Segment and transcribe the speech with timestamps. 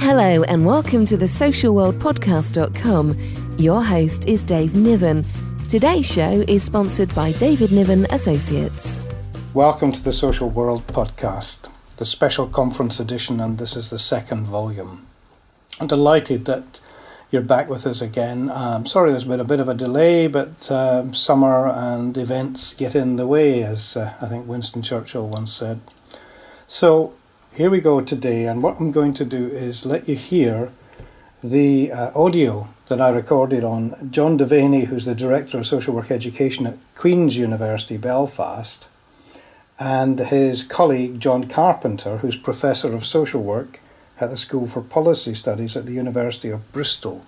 [0.00, 3.18] Hello, and welcome to the socialworldpodcast.com.
[3.58, 5.24] Your host is Dave Niven.
[5.68, 9.00] Today's show is sponsored by David Niven Associates.
[9.54, 14.46] Welcome to the Social World podcast, the special conference edition, and this is the second
[14.46, 15.06] volume.
[15.80, 16.80] I'm delighted that
[17.30, 18.50] you're back with us again.
[18.50, 22.94] Um, sorry there's been a bit of a delay, but um, summer and events get
[22.94, 25.80] in the way, as uh, I think Winston Churchill once said.
[26.66, 27.14] So
[27.52, 30.72] here we go today, and what I'm going to do is let you hear
[31.42, 36.10] the uh, audio that I recorded on John Devaney, who's the Director of Social Work
[36.10, 38.88] Education at Queen's University Belfast,
[39.78, 43.79] and his colleague John Carpenter, who's Professor of Social Work
[44.20, 47.24] at the School for Policy Studies at the University of Bristol.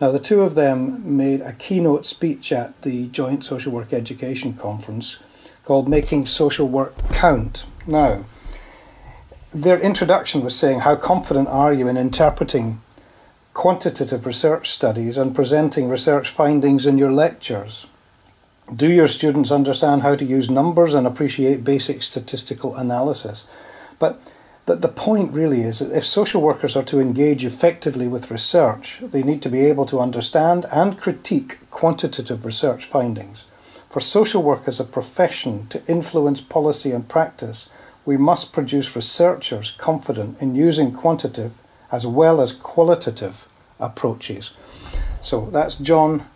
[0.00, 4.54] Now, the two of them made a keynote speech at the Joint Social Work Education
[4.54, 5.18] Conference
[5.64, 7.66] called Making Social Work Count.
[7.86, 8.24] Now,
[9.52, 12.80] their introduction was saying, How confident are you in interpreting
[13.54, 17.86] quantitative research studies and presenting research findings in your lectures?
[18.74, 23.46] Do your students understand how to use numbers and appreciate basic statistical analysis?
[23.98, 24.20] But
[24.68, 28.98] the, the point really is that if social workers are to engage effectively with research,
[29.00, 33.46] they need to be able to understand and critique quantitative research findings.
[33.88, 37.70] For social work as a profession to influence policy and practice,
[38.04, 43.48] we must produce researchers confident in using quantitative as well as qualitative
[43.80, 44.52] approaches.
[45.22, 46.26] So that's John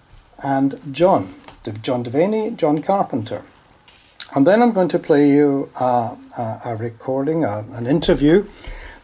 [0.42, 1.34] and John,
[1.82, 3.42] John Devaney, John Carpenter.
[4.34, 8.46] And then I'm going to play you uh, a, a, recording, a, an interview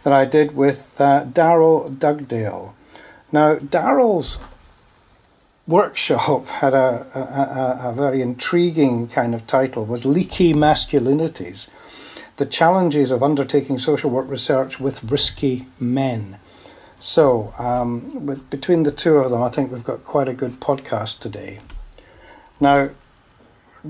[0.03, 2.75] that I did with uh, Daryl Dugdale.
[3.31, 4.41] Now, Daryl's
[5.67, 11.69] workshop had a, a, a, very intriguing kind of title, was Leaky Masculinities
[12.39, 16.39] the challenges of undertaking social work research with risky men.
[17.01, 20.61] So, um, with, between the two of them, I think we've got quite a good
[20.61, 21.61] podcast today.
[22.61, 22.91] Now,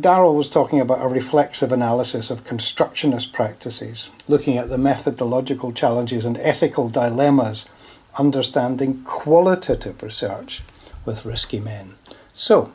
[0.01, 6.25] Daryl was talking about a reflexive analysis of constructionist practices, looking at the methodological challenges
[6.25, 7.67] and ethical dilemmas,
[8.19, 10.63] understanding qualitative research
[11.05, 11.95] with risky men.
[12.33, 12.73] So,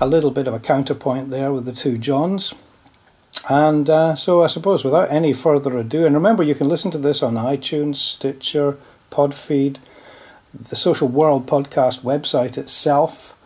[0.00, 2.54] a little bit of a counterpoint there with the two Johns.
[3.48, 6.98] And uh, so I suppose without any further ado, and remember you can listen to
[6.98, 8.78] this on iTunes, Stitcher,
[9.12, 9.76] Podfeed,
[10.54, 13.36] the Social World podcast website itself.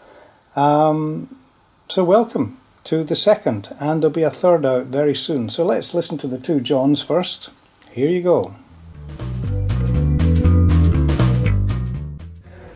[0.57, 1.37] Um,
[1.89, 5.49] so welcome to the second, and there'll be a third out very soon.
[5.49, 7.51] So let's listen to the two Johns first.
[7.91, 8.55] Here you go.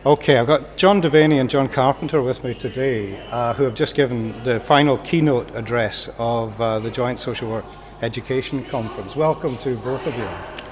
[0.05, 3.93] Okay, I've got John Devaney and John Carpenter with me today, uh, who have just
[3.93, 7.65] given the final keynote address of uh, the Joint Social Work
[8.01, 9.17] Education Conference.
[9.17, 10.27] Welcome to both of you.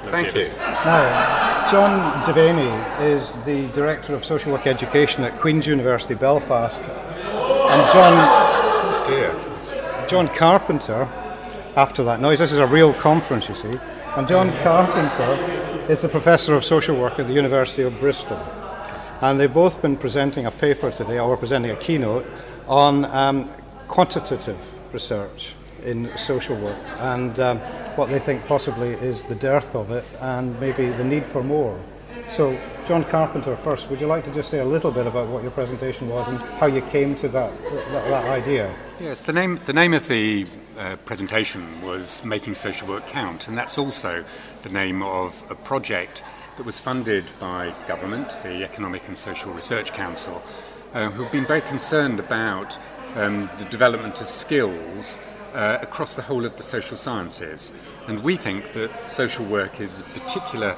[0.09, 0.47] Thank you.
[0.47, 7.91] Now, John Devaney is the Director of Social Work Education at Queen's University Belfast, and
[7.91, 8.54] John.
[10.07, 11.09] John Carpenter,
[11.75, 13.71] after that noise, this is a real conference, you see,
[14.15, 18.37] and John Carpenter is the Professor of Social Work at the University of Bristol.
[19.21, 22.25] And they've both been presenting a paper today, or presenting a keynote,
[22.67, 23.49] on um,
[23.87, 24.57] quantitative
[24.93, 27.59] research in social work and um,
[27.95, 31.79] what they think possibly is the dearth of it and maybe the need for more.
[32.29, 35.41] So, John Carpenter, first, would you like to just say a little bit about what
[35.41, 38.71] your presentation was and how you came to that, that, that idea?
[38.99, 40.45] Yes, the name, the name of the
[40.77, 44.23] uh, presentation was Making Social Work Count, and that's also
[44.61, 46.21] the name of a project
[46.57, 50.43] that was funded by government, the Economic and Social Research Council,
[50.93, 52.77] uh, who've been very concerned about
[53.15, 55.17] um, the development of skills
[55.55, 57.71] uh, across the whole of the social sciences.
[58.07, 60.77] And we think that social work is a particular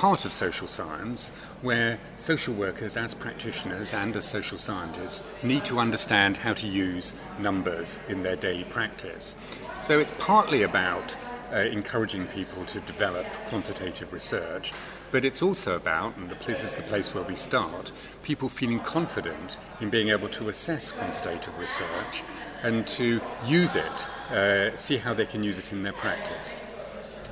[0.00, 1.28] part of social science
[1.60, 7.12] where social workers, as practitioners and as social scientists, need to understand how to use
[7.38, 9.36] numbers in their daily practice.
[9.82, 11.14] So it's partly about
[11.52, 14.72] uh, encouraging people to develop quantitative research,
[15.10, 17.92] but it's also about, and this is the place where we start,
[18.22, 22.22] people feeling confident in being able to assess quantitative research
[22.62, 26.58] and to use it, uh, see how they can use it in their practice.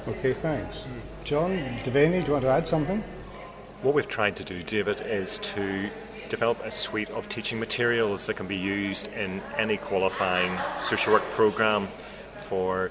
[0.08, 0.86] Okay, thanks.
[1.22, 3.04] John Devaney, do you want to add something?
[3.82, 5.90] What we've tried to do, David, is to
[6.30, 11.30] develop a suite of teaching materials that can be used in any qualifying social work
[11.32, 11.88] program
[12.38, 12.90] for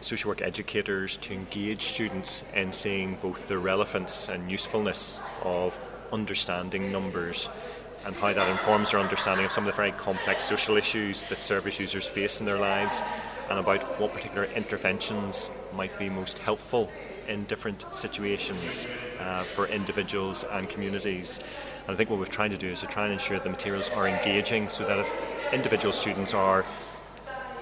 [0.00, 5.76] social work educators to engage students in seeing both the relevance and usefulness of
[6.12, 7.48] understanding numbers
[8.06, 11.42] and how that informs their understanding of some of the very complex social issues that
[11.42, 13.02] service users face in their lives
[13.50, 16.90] and about what particular interventions might be most helpful
[17.28, 18.86] in different situations
[19.20, 21.38] uh, for individuals and communities.
[21.86, 23.88] And I think what we're trying to do is to try and ensure the materials
[23.90, 26.64] are engaging so that if individual students are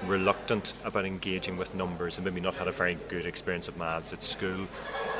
[0.04, 4.12] reluctant about engaging with numbers and maybe not had a very good experience of maths
[4.12, 4.66] at school,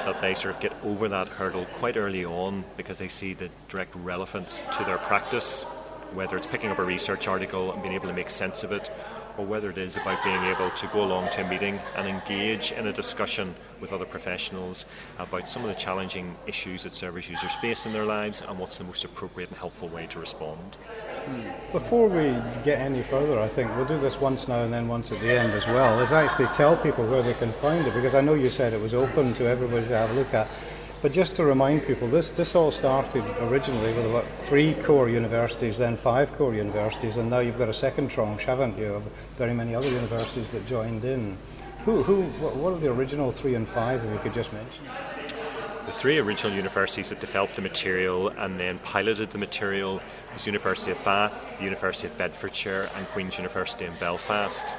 [0.05, 3.51] that they sort of get over that hurdle quite early on because they see the
[3.69, 5.65] direct relevance to their practice,
[6.13, 8.91] whether it's picking up a research article and being able to make sense of it,
[9.37, 12.73] or whether it is about being able to go along to a meeting and engage
[12.73, 14.87] in a discussion with other professionals
[15.19, 18.79] about some of the challenging issues that service users face in their lives and what's
[18.79, 20.77] the most appropriate and helpful way to respond.
[21.27, 21.73] Hmm.
[21.73, 25.13] Before we get any further, I think we'll do this once now and then once
[25.13, 28.15] at the end as well, is actually tell people where they can find it because
[28.15, 30.49] I know you said it was open to everybody to have a look at.
[31.03, 35.77] But just to remind people, this, this all started originally with about three core universities,
[35.77, 39.07] then five core universities, and now you've got a second tranche, haven't you, of
[39.37, 41.37] very many other universities that joined in.
[41.85, 44.85] Who, who, what are the original three and five, if you could just mention?
[45.85, 50.01] The three original universities that developed the material and then piloted the material
[50.33, 54.75] was University of Bath, the University of Bedfordshire, and Queen's University in Belfast.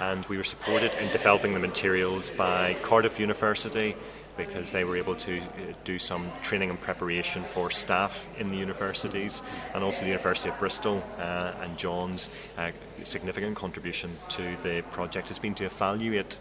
[0.00, 3.96] And we were supported in developing the materials by Cardiff University,
[4.36, 5.42] because they were able to uh,
[5.84, 9.42] do some training and preparation for staff in the universities
[9.74, 12.70] and also the University of Bristol uh, and John's uh,
[13.04, 15.28] significant contribution to the project.
[15.28, 16.38] Has been to evaluate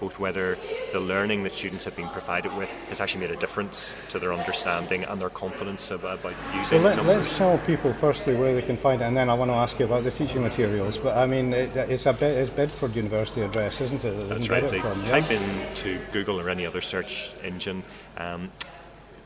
[0.00, 0.58] both whether
[0.92, 4.32] the learning that students have been provided with has actually made a difference to their
[4.32, 7.16] understanding and their confidence about, about using so let, numbers.
[7.16, 9.78] Let's tell people firstly where they can find it, and then I want to ask
[9.78, 10.98] you about the teaching materials.
[10.98, 14.28] But I mean, it, it's a it's Bedford University address, isn't it?
[14.28, 14.68] That's right.
[14.68, 15.40] They from, type yeah?
[15.40, 17.82] into Google or any other search engine
[18.16, 18.50] um,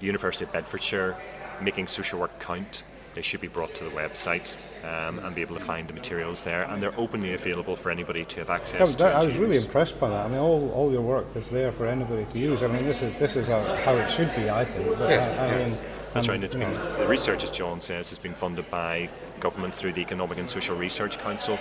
[0.01, 1.17] the University of Bedfordshire,
[1.61, 2.83] making social work count.
[3.15, 6.45] They should be brought to the website um, and be able to find the materials
[6.45, 6.63] there.
[6.65, 9.17] And they're openly available for anybody to have access that, to.
[9.17, 10.27] I was really impressed by that.
[10.27, 12.63] I mean, all, all your work is there for anybody to use.
[12.63, 14.99] I mean, this is this is how it should be, I think.
[14.99, 15.71] But yes, I, I yes.
[15.71, 15.81] Mean,
[16.15, 16.43] that's right.
[16.43, 19.11] It's been, the research, as John says, has been funded by
[19.41, 21.59] government through the Economic and Social Research Council.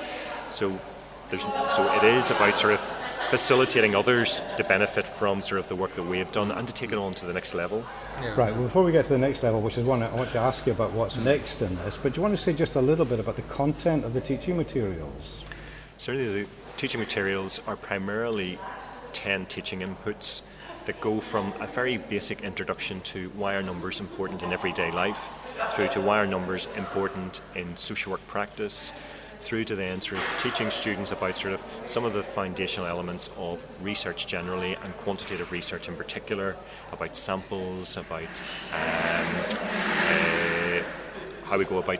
[0.49, 0.79] So,
[1.29, 2.79] so it is about sort of
[3.29, 6.73] facilitating others to benefit from sort of the work that we have done and to
[6.73, 7.83] take it on to the next level.
[8.21, 8.29] Yeah.
[8.39, 8.53] Right.
[8.53, 10.65] Well, before we get to the next level, which is one I want to ask
[10.65, 13.05] you about what's next in this, but do you want to say just a little
[13.05, 15.43] bit about the content of the teaching materials?
[15.97, 18.59] Certainly, the teaching materials are primarily
[19.13, 20.41] 10 teaching inputs
[20.85, 25.35] that go from a very basic introduction to why are numbers important in everyday life,
[25.75, 28.93] through to why are numbers important in social work practice,
[29.41, 33.29] through to then sort of teaching students about sort of some of the foundational elements
[33.37, 36.55] of research generally and quantitative research in particular,
[36.91, 38.23] about samples, about
[38.73, 40.81] um, uh,
[41.45, 41.99] how we go about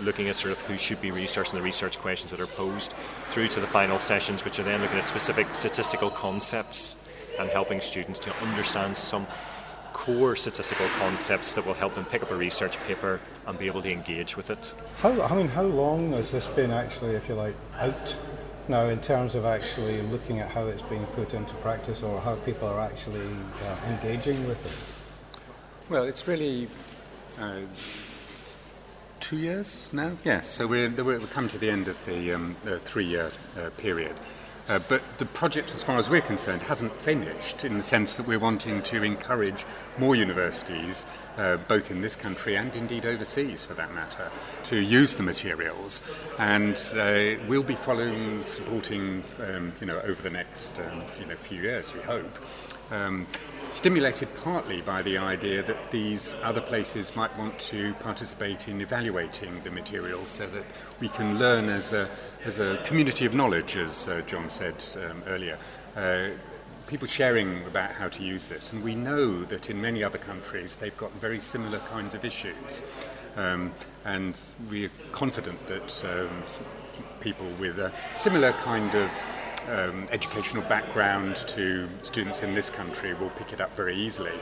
[0.00, 2.92] looking at sort of who should be researched and the research questions that are posed,
[3.28, 6.96] through to the final sessions, which are then looking at specific statistical concepts
[7.38, 9.26] and helping students to understand some
[9.96, 13.80] core statistical concepts that will help them pick up a research paper and be able
[13.80, 14.74] to engage with it.
[14.98, 18.14] How, I mean, how long has this been actually, if you like, out
[18.68, 22.34] now in terms of actually looking at how it's being put into practice or how
[22.44, 23.26] people are actually
[23.64, 25.40] uh, engaging with it?
[25.88, 26.68] Well, it's really
[27.40, 27.60] uh,
[29.20, 30.12] two years now.
[30.24, 34.14] Yes, so we're, we're coming to the end of the, um, the three-year uh, period.
[34.68, 38.26] Uh, but the project, as far as we're concerned, hasn't finished in the sense that
[38.26, 39.64] we're wanting to encourage
[39.96, 41.06] more universities,
[41.38, 44.30] uh, both in this country and indeed overseas for that matter,
[44.64, 46.00] to use the materials.
[46.38, 51.36] And uh, we'll be following, supporting, um, you know, over the next um, you know,
[51.36, 52.38] few years, we hope.
[52.90, 53.26] Um,
[53.70, 59.62] stimulated partly by the idea that these other places might want to participate in evaluating
[59.64, 60.64] the materials so that
[61.00, 62.08] we can learn as a,
[62.44, 65.58] as a community of knowledge, as uh, John said um, earlier.
[65.96, 66.28] Uh,
[66.86, 70.76] people sharing about how to use this, and we know that in many other countries
[70.76, 72.84] they've got very similar kinds of issues.
[73.36, 73.72] Um,
[74.04, 74.38] and
[74.70, 76.42] we're confident that um,
[77.20, 79.10] people with a similar kind of
[79.68, 84.32] um, educational background to students in this country will pick it up very easily.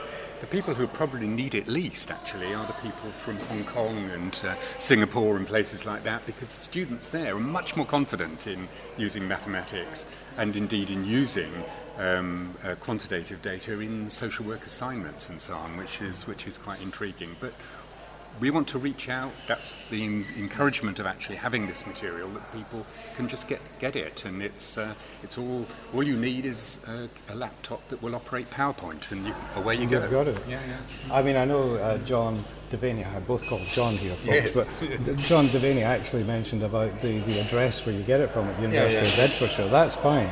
[0.41, 4.41] The people who probably need it least, actually, are the people from Hong Kong and
[4.43, 8.67] uh, Singapore and places like that, because the students there are much more confident in
[8.97, 10.05] using mathematics
[10.37, 11.51] and indeed in using
[11.97, 16.57] um, uh, quantitative data in social work assignments and so on, which is which is
[16.57, 17.37] quite intriguing.
[17.39, 17.53] But
[18.39, 19.31] we want to reach out.
[19.47, 24.25] That's the encouragement of actually having this material that people can just get get it,
[24.25, 28.49] and it's uh, it's all all you need is a, a, laptop that will operate
[28.49, 30.09] PowerPoint, and you, away you You've go.
[30.09, 30.39] Got it.
[30.47, 31.13] Yeah, yeah.
[31.13, 35.07] I mean, I know uh, John Devaney, I both called John here, folks, Yes.
[35.09, 38.55] but John Devaney actually mentioned about the, the address where you get it from at
[38.57, 39.25] the University yeah.
[39.25, 39.67] of Bedfordshire.
[39.69, 40.29] That's fine,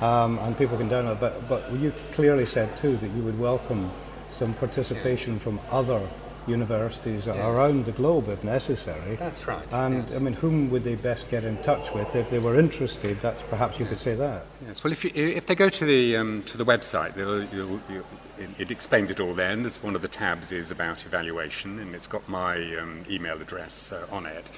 [0.00, 1.20] um, and people can download.
[1.20, 3.90] But but you clearly said too that you would welcome
[4.32, 6.06] some participation from other
[6.46, 9.16] universities around the globe if necessary.
[9.16, 9.66] That's right.
[9.72, 10.16] And yes.
[10.16, 13.20] I mean, whom would they best get in touch with if they were interested?
[13.20, 14.44] That's perhaps you could say that.
[14.66, 14.82] Yes.
[14.84, 18.04] Well, if, you, if they go to the um, to the website, they'll, you'll, you
[18.38, 19.50] it, it explains it all there.
[19.50, 23.40] And there's one of the tabs is about evaluation, and it's got my um, email
[23.40, 24.50] address uh, on it.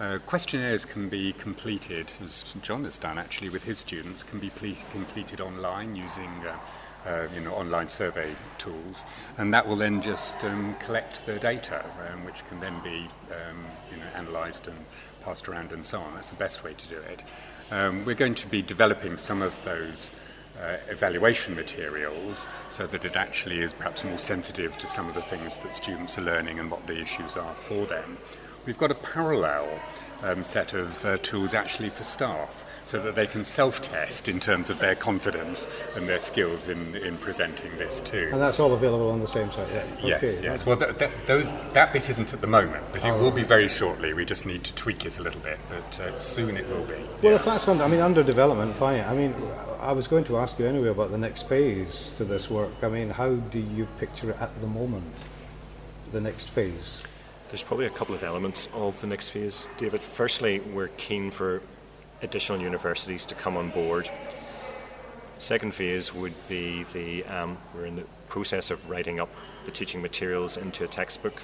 [0.00, 4.50] Uh, questionnaires can be completed, as John has done actually with his students, can be
[4.50, 6.30] ple- completed online using.
[6.46, 6.56] Uh,
[7.08, 9.04] uh, you know, online survey tools,
[9.38, 13.64] and that will then just um, collect the data, um, which can then be, um,
[13.90, 14.76] you know, analysed and
[15.24, 16.14] passed around and so on.
[16.14, 17.24] That's the best way to do it.
[17.70, 20.10] Um, we're going to be developing some of those
[20.60, 25.22] uh, evaluation materials so that it actually is perhaps more sensitive to some of the
[25.22, 28.18] things that students are learning and what the issues are for them.
[28.66, 29.68] We've got a parallel
[30.22, 34.70] um, set of uh, tools actually for staff so that they can self-test in terms
[34.70, 38.30] of their confidence and their skills in, in presenting this too.
[38.32, 39.68] And that's all available on the same site.
[39.68, 39.84] Yeah.
[40.02, 40.42] Yes, Okay.
[40.42, 40.64] yes.
[40.64, 43.68] Well, that, that, those, that bit isn't at the moment, but it will be very
[43.68, 44.14] shortly.
[44.14, 46.96] We just need to tweak it a little bit, but uh, soon it will be.
[47.20, 49.04] Well, if that's under, I mean, under development, fine.
[49.04, 49.34] I mean,
[49.80, 52.72] I was going to ask you anyway about the next phase to this work.
[52.82, 55.14] I mean, how do you picture it at the moment?
[56.12, 57.02] The next phase.
[57.50, 60.00] There's probably a couple of elements of the next phase, David.
[60.00, 61.60] Firstly, we're keen for
[62.22, 64.10] additional universities to come on board.
[65.38, 69.28] Second phase would be the um, we're in the process of writing up
[69.64, 71.42] the teaching materials into a textbook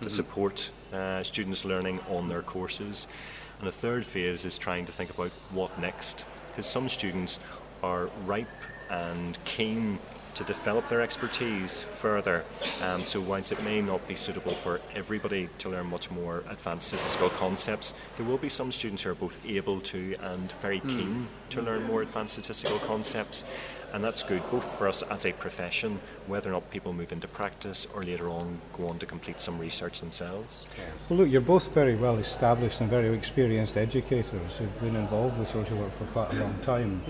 [0.00, 3.06] to support uh, students learning on their courses.
[3.58, 7.38] And the third phase is trying to think about what next, because some students
[7.82, 8.48] are ripe
[8.90, 9.98] and keen
[10.34, 12.44] to develop their expertise further.
[12.82, 16.88] Um, so, whilst it may not be suitable for everybody to learn much more advanced
[16.88, 21.28] statistical concepts, there will be some students who are both able to and very keen
[21.50, 23.44] to learn more advanced statistical concepts.
[23.94, 27.28] And that's good both for us as a profession, whether or not people move into
[27.28, 30.66] practice or later on go on to complete some research themselves.
[31.08, 35.48] Well, look, you're both very well established and very experienced educators who've been involved with
[35.48, 37.02] social work for quite a long time.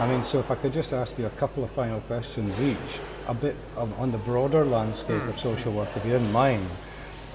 [0.00, 3.00] I mean, so if I could just ask you a couple of final questions each,
[3.28, 5.28] a bit of, on the broader landscape hmm.
[5.28, 6.68] of social work, if you didn't mind.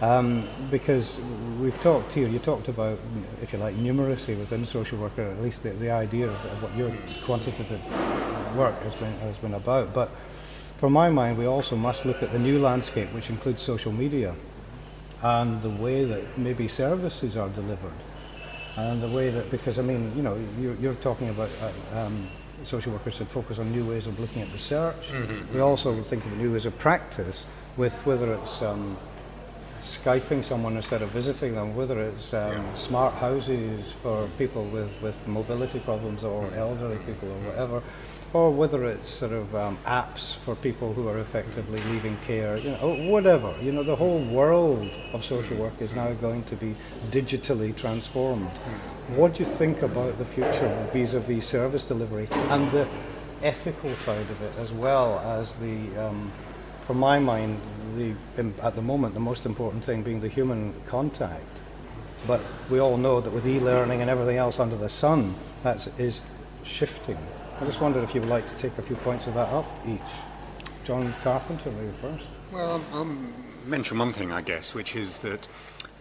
[0.01, 1.19] Um, because
[1.59, 2.97] we've talked here, you talked about,
[3.39, 6.63] if you like, numeracy within social work, or at least the, the idea of, of
[6.63, 6.91] what your
[7.23, 7.79] quantitative
[8.55, 9.93] work has been, has been about.
[9.93, 10.09] But
[10.77, 14.35] for my mind, we also must look at the new landscape, which includes social media
[15.21, 17.93] and the way that maybe services are delivered.
[18.77, 22.27] And the way that, because I mean, you know, you're, you're talking about uh, um,
[22.63, 25.11] social workers should focus on new ways of looking at research.
[25.53, 27.45] We also think of new ways of practice
[27.77, 28.97] with whether it's um,
[29.81, 35.15] Skyping someone instead of visiting them, whether it's um, smart houses for people with, with
[35.27, 37.83] mobility problems or elderly people or whatever,
[38.33, 42.71] or whether it's sort of um, apps for people who are effectively leaving care, you
[42.71, 43.53] know, whatever.
[43.59, 46.75] You know, the whole world of social work is now going to be
[47.09, 48.49] digitally transformed.
[49.15, 52.87] What do you think about the future vis-a-vis service delivery and the
[53.43, 56.31] ethical side of it as well as the um,
[56.81, 57.59] from my mind,
[57.95, 58.13] the,
[58.61, 61.45] at the moment, the most important thing being the human contact.
[62.27, 66.21] But we all know that with e-learning and everything else under the sun, that is
[66.63, 67.17] shifting.
[67.59, 69.65] I just wondered if you would like to take a few points of that up
[69.87, 69.99] each.
[70.83, 72.25] John Carpenter, maybe first.
[72.51, 73.15] Well, I'll
[73.65, 75.47] mention one thing, I guess, which is that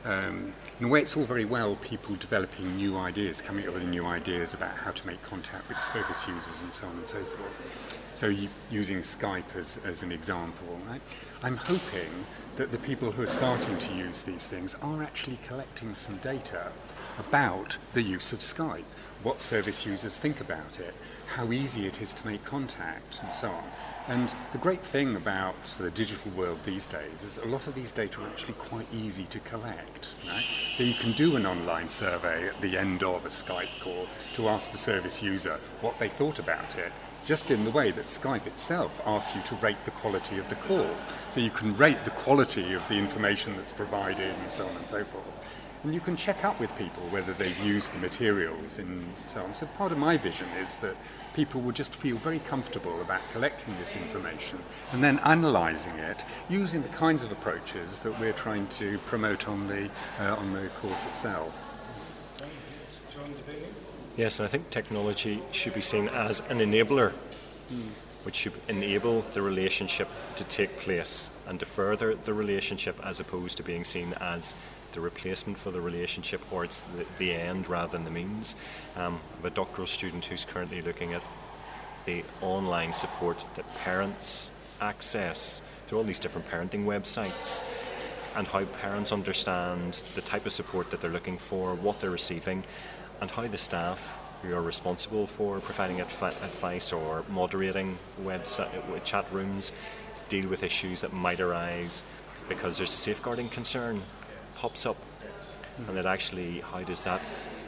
[0.04, 3.84] um, in a way it's all very well people developing new ideas, coming up with
[3.84, 7.22] new ideas about how to make contact with service users and so on and so
[7.22, 7.99] forth.
[8.14, 8.35] So
[8.71, 11.00] using Skype as, as an example, right?
[11.43, 12.26] I'm hoping
[12.57, 16.73] that the people who are starting to use these things are actually collecting some data
[17.19, 18.85] about the use of Skype,
[19.23, 20.95] what service users think about it,
[21.35, 23.64] how easy it is to make contact, and so on.
[24.09, 27.93] And the great thing about the digital world these days is a lot of these
[27.93, 30.14] data are actually quite easy to collect.
[30.26, 30.45] Right?
[30.73, 34.49] So you can do an online survey at the end of a Skype call to
[34.49, 36.93] ask the service user what they thought about it,
[37.24, 40.54] just in the way that Skype itself asks you to rate the quality of the
[40.54, 40.90] call.
[41.30, 44.88] So you can rate the quality of the information that's provided and so on and
[44.88, 45.24] so forth.
[45.82, 49.54] And you can check up with people whether they've used the materials and so on.
[49.54, 50.94] So part of my vision is that
[51.34, 54.58] people will just feel very comfortable about collecting this information
[54.92, 59.68] and then analysing it using the kinds of approaches that we're trying to promote on
[59.68, 59.88] the
[60.20, 61.69] uh, on the course itself.
[64.17, 67.12] Yes, and I think technology should be seen as an enabler,
[68.25, 71.31] which should enable the relationship to take place.
[71.47, 74.55] and to further the relationship as opposed to being seen as
[74.93, 78.55] the replacement for the relationship or it's the, the end rather than the means.
[78.97, 81.23] Um, I have a doctoral student who's currently looking at
[82.07, 84.50] the online support that parents
[84.81, 87.62] access through all these different parenting websites
[88.37, 92.62] and how parents understand the type of support that they're looking for, what they're receiving,
[93.20, 99.72] and how the staff who are responsible for providing advice or moderating website chat rooms
[100.28, 102.02] deal with issues that might arise
[102.48, 104.02] because there's a safeguarding concern
[104.54, 104.96] pops up
[105.88, 107.20] and that actually how does that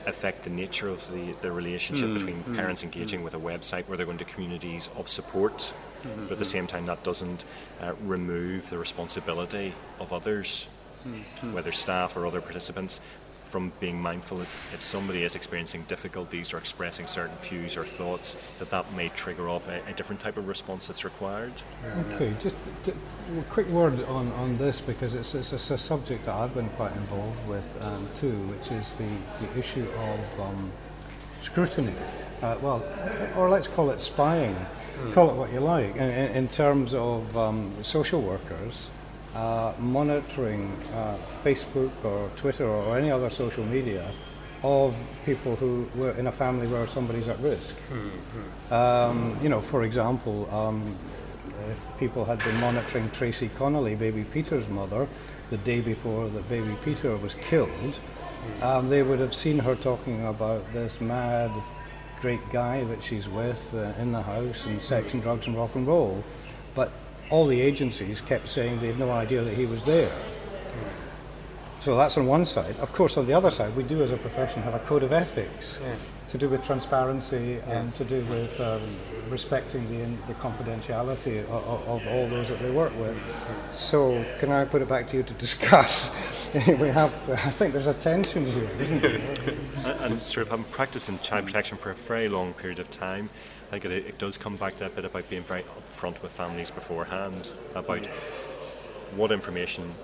[0.06, 3.24] affect the nature of the, the relationship mm, between mm, parents engaging mm.
[3.24, 5.58] with a website where they're going to communities of support
[6.02, 6.24] mm-hmm.
[6.24, 7.44] but at the same time that doesn't
[7.80, 10.66] uh, remove the responsibility of others
[11.06, 11.52] mm-hmm.
[11.52, 13.00] whether staff or other participants
[13.52, 18.38] from being mindful that if somebody is experiencing difficulties or expressing certain views or thoughts,
[18.58, 21.52] that that may trigger off a, a different type of response that's required.
[22.14, 22.56] Okay, just,
[22.88, 26.96] a quick word on, on this because it's, it's, a subject that I've been quite
[26.96, 30.72] involved with um, too, which is the, the issue of um,
[31.40, 31.94] scrutiny.
[32.40, 32.82] Uh, well,
[33.36, 34.56] or let's call it spying,
[34.98, 35.12] mm.
[35.12, 38.88] call it what you like, in, in terms of um, social workers
[39.34, 44.12] uh, monitoring uh, Facebook or Twitter or any other social media
[44.62, 47.74] of people who were in a family where somebody's at risk.
[47.90, 48.74] Mm-hmm.
[48.74, 50.96] Um, you know, for example, um,
[51.70, 55.08] if people had been monitoring Tracey Connelly, baby Peter's mother,
[55.50, 58.62] the day before that baby Peter was killed, mm-hmm.
[58.62, 61.50] um, they would have seen her talking about this mad,
[62.20, 65.74] great guy that she's with uh, in the house and sex and drugs and rock
[65.74, 66.22] and roll.
[66.74, 66.92] But
[67.32, 70.12] all the agencies kept saying they had no idea that he was there.
[71.80, 72.76] So that's on one side.
[72.78, 75.12] Of course, on the other side, we do as a profession have a code of
[75.12, 76.12] ethics yes.
[76.28, 77.64] to do with transparency yes.
[77.66, 78.82] and to do with um,
[79.30, 83.18] respecting the, the confidentiality of, of, all those that they work with.
[83.72, 86.14] So, can I put it back to you to discuss?
[86.54, 89.96] we have, I think there's a tension here, isn't there?
[90.02, 93.30] and sort of having practiced in child protection for a very long period of time,
[93.72, 96.30] I think it, it does come back to that bit about being very upfront with
[96.30, 98.04] families beforehand about
[99.16, 99.94] what information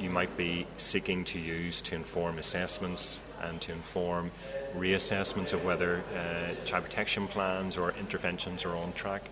[0.00, 4.30] you might be seeking to use to inform assessments and to inform
[4.74, 9.28] reassessments of whether uh, child protection plans or interventions are on track.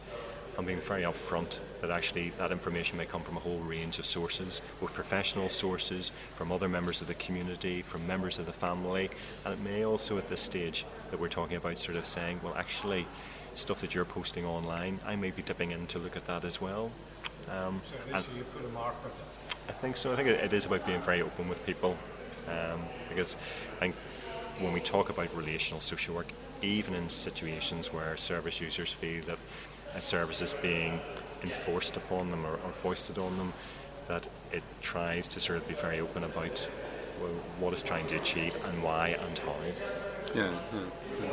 [0.59, 4.05] And being very upfront that actually that information may come from a whole range of
[4.05, 9.11] sources, both professional sources, from other members of the community, from members of the family,
[9.45, 12.55] and it may also at this stage that we're talking about sort of saying, well
[12.57, 13.07] actually
[13.55, 16.61] stuff that you're posting online, I may be dipping in to look at that as
[16.61, 16.91] well.
[17.51, 19.17] Um, so you put a mark on it?
[19.69, 20.13] I think so.
[20.13, 21.97] I think it is about being very open with people
[22.49, 23.37] um, because
[23.77, 23.95] I think
[24.59, 26.29] when we talk about relational social work,
[26.63, 29.39] even in situations where service users feel that
[29.95, 31.01] a service is being
[31.43, 33.53] enforced upon them or, or foisted on them,
[34.09, 36.69] that it tries to sort of be very open about
[37.21, 39.55] well, what it's trying to achieve and why and how.
[40.35, 40.81] Yeah, yeah,
[41.23, 41.31] yeah.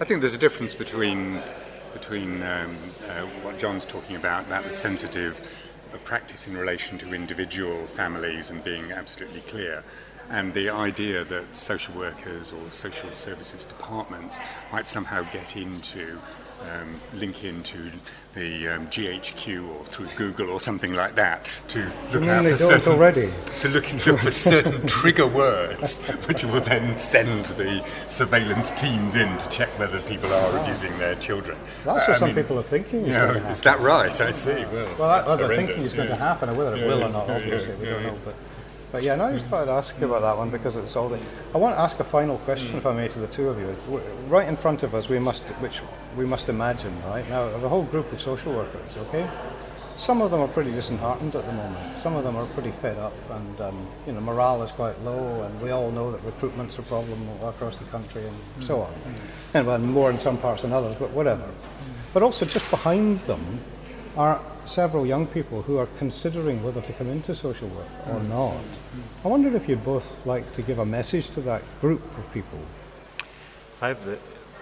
[0.00, 1.42] I think there's a difference between
[1.92, 2.76] between um,
[3.08, 5.34] uh, what John's talking about, that sensitive
[6.04, 9.82] practice in relation to individual families and being absolutely clear,
[10.30, 14.38] and the idea that social workers or social services departments
[14.70, 16.20] might somehow get into
[16.62, 17.90] um, link into
[18.34, 22.92] the um, GCHQ or through Google or something like that to look out for certain,
[22.92, 23.30] already.
[23.58, 29.36] to look, look for certain trigger words, which will then send the surveillance teams in
[29.38, 30.62] to check whether people are wow.
[30.62, 31.58] abusing their children.
[31.84, 33.06] That's uh, what I some mean, people are thinking.
[33.06, 34.20] Is, you know, is that right?
[34.20, 34.50] I see.
[34.50, 37.74] Well, well, that, well thinking is going to happen, whether it will or not, obviously,
[37.76, 38.18] we don't know.
[38.24, 38.34] But
[38.90, 41.20] but yeah, I just thought I'd ask you about that one because it's all the.
[41.54, 42.78] I want to ask a final question, mm.
[42.78, 43.76] if I may, to the two of you.
[44.26, 45.82] Right in front of us, we must, which
[46.16, 48.96] we must imagine, right now, a whole group of social workers.
[49.08, 49.28] Okay,
[49.98, 51.98] some of them are pretty disheartened at the moment.
[51.98, 55.42] Some of them are pretty fed up, and um, you know, morale is quite low.
[55.42, 58.62] And we all know that recruitment's a problem across the country, and mm.
[58.62, 58.94] so on.
[59.54, 59.76] Mm.
[59.76, 61.46] And more in some parts than others, but whatever.
[62.14, 63.60] But also, just behind them
[64.16, 68.56] are several young people who are considering whether to come into social work or not.
[69.24, 72.58] I wonder if you'd both like to give a message to that group of people.
[73.80, 74.18] I have the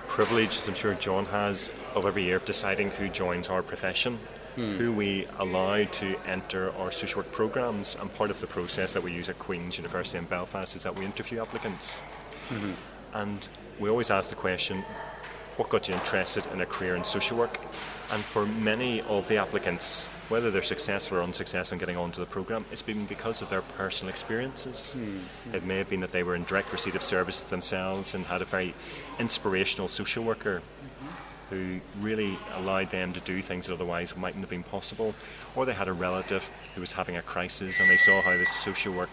[0.06, 4.18] privilege, as I'm sure John has, of every year of deciding who joins our profession,
[4.56, 4.76] mm.
[4.76, 7.96] who we allow to enter our social work programs.
[8.00, 10.94] And part of the process that we use at Queen's University in Belfast is that
[10.94, 12.00] we interview applicants.
[12.48, 12.72] Mm-hmm.
[13.14, 13.48] And
[13.80, 14.84] we always ask the question,
[15.56, 17.58] what got you interested in a career in social work?
[18.12, 22.26] And for many of the applicants, whether they're successful or unsuccessful in getting onto the
[22.26, 24.94] program, it's been because of their personal experiences.
[24.96, 25.54] Mm-hmm.
[25.54, 28.42] It may have been that they were in direct receipt of services themselves and had
[28.42, 28.74] a very
[29.18, 30.60] inspirational social worker.
[30.60, 31.54] Mm-hmm.
[31.54, 35.14] who really allowed them to do things that otherwise mightn't have been possible,
[35.54, 38.44] or they had a relative who was having a crisis and they saw how the
[38.44, 39.10] social work,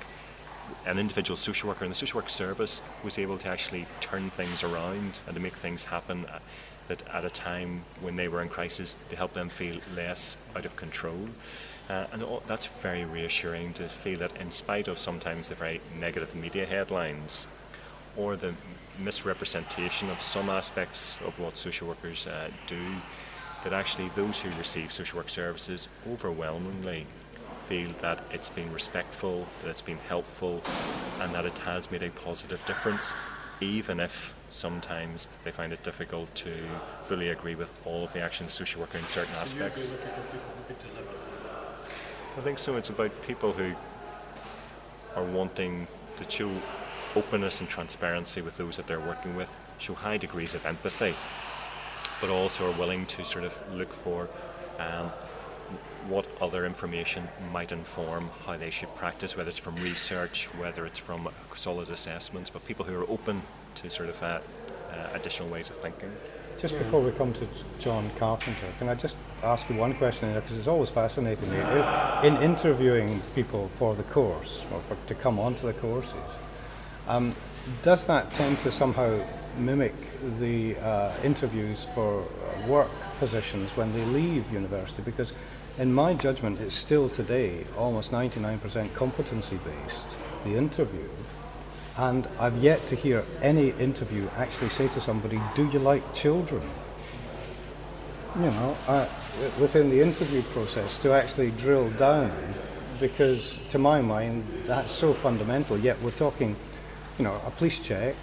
[0.88, 4.64] an individual social worker in the social work service was able to actually turn things
[4.64, 6.40] around and to make things happen uh,
[6.88, 10.66] that at a time when they were in crisis to help them feel less out
[10.66, 11.28] of control.
[11.90, 16.34] Uh, and that's very reassuring to feel that, in spite of sometimes the very negative
[16.34, 17.48] media headlines
[18.16, 18.54] or the
[19.00, 22.96] misrepresentation of some aspects of what social workers uh, do,
[23.64, 27.06] that actually those who receive social work services overwhelmingly
[27.68, 30.62] feel that it's been respectful, that it's been helpful,
[31.22, 33.16] and that it has made a positive difference,
[33.66, 36.52] even if sometimes they find it difficult to
[37.04, 39.92] fully agree with all of the actions of social worker in certain so aspects.
[42.38, 42.78] I think so.
[42.78, 43.74] It's about people who
[45.16, 46.52] are wanting to show
[47.16, 51.16] openness and transparency with those that they're working with, show high degrees of empathy,
[52.20, 54.30] but also are willing to sort of look for
[54.80, 55.12] um,
[56.08, 61.00] what other information might inform how they should practice, whether it's from research, whether it's
[61.00, 63.42] from solid assessments, but people who are open
[63.76, 64.40] to sort of uh,
[64.92, 66.12] uh, additional ways of thinking.
[66.60, 67.48] Just before we come to
[67.80, 71.58] John Carpenter, can I just ask you one question because it's always fascinating me.
[72.24, 76.14] In interviewing people for the course or for, to come onto the courses,
[77.08, 77.36] um,
[77.82, 79.20] does that tend to somehow
[79.58, 79.94] mimic
[80.40, 82.24] the uh, interviews for
[82.68, 85.02] work positions when they leave university?
[85.02, 85.34] Because,
[85.78, 91.10] in my judgment, it's still today almost 99% competency based, the interview.
[91.98, 96.62] And I've yet to hear any interview actually say to somebody, Do you like children?
[98.36, 98.78] You know,
[99.60, 102.32] within the interview process to actually drill down,
[103.00, 105.78] because to my mind, that's so fundamental.
[105.78, 106.56] Yet we're talking,
[107.20, 108.16] you know, a police check,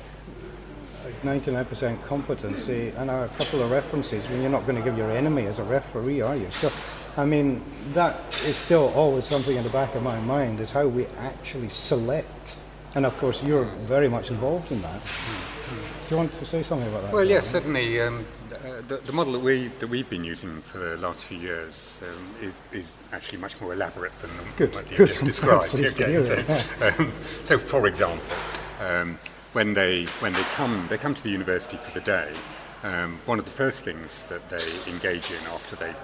[1.22, 5.46] 99% competency, and a couple of references when you're not going to give your enemy
[5.46, 6.50] as a referee, are you?
[6.50, 6.72] So,
[7.16, 10.86] I mean, that is still always something in the back of my mind is how
[10.86, 12.56] we actually select
[12.94, 15.00] and of course, you're very much involved in that.
[15.04, 17.12] Do you want to say something about that?
[17.12, 18.00] Well, yes, certainly.
[18.00, 21.38] Um, uh, the, the, model that we that we've been using for the last few
[21.38, 25.06] years um, is is actually much more elaborate than good, what you good.
[25.06, 25.72] just described.
[25.72, 26.44] okay, so,
[26.98, 27.12] um,
[27.44, 28.36] so, for example,
[28.80, 29.20] um,
[29.52, 32.32] when they when they come they come to the university for the day,
[32.82, 35.94] um, one of the first things that they engage in after they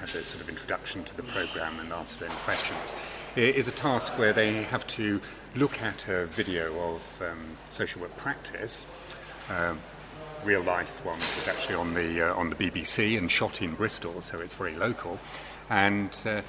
[0.00, 2.94] have their sort of introduction to the program and answer any questions
[3.36, 5.20] is a task where they have to
[5.54, 8.86] look at a video of um, social work practice.
[9.48, 9.78] Um,
[10.44, 14.20] real life one was actually on the uh, on the BBC and shot in Bristol,
[14.20, 15.18] so it's very local.
[15.68, 16.42] And uh,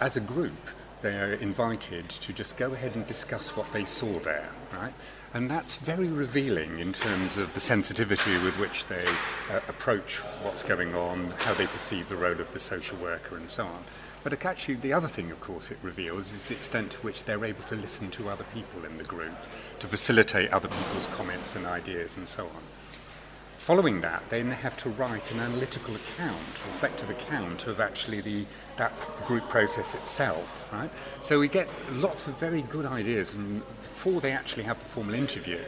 [0.00, 0.52] as a group,
[1.02, 4.94] they are invited to just go ahead and discuss what they saw there, right?
[5.34, 9.04] And that's very revealing in terms of the sensitivity with which they
[9.50, 13.50] uh, approach what's going on, how they perceive the role of the social worker, and
[13.50, 13.84] so on.
[14.24, 17.44] But actually, the other thing, of course, it reveals is the extent to which they're
[17.44, 19.36] able to listen to other people in the group,
[19.78, 22.62] to facilitate other people's comments and ideas and so on.
[23.66, 28.44] Following that, they then have to write an analytical account, reflective account of actually the,
[28.76, 28.92] that
[29.26, 30.68] group process itself.
[30.72, 30.88] Right?
[31.22, 35.58] So we get lots of very good ideas before they actually have the formal interview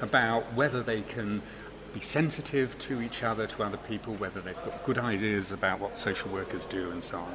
[0.00, 1.42] about whether they can
[1.92, 5.98] be sensitive to each other, to other people, whether they've got good ideas about what
[5.98, 7.34] social workers do, and so on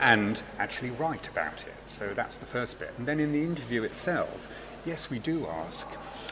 [0.00, 1.74] and actually write about it.
[1.88, 2.94] So that's the first bit.
[2.96, 4.48] And then in the interview itself,
[4.86, 5.88] yes, we do ask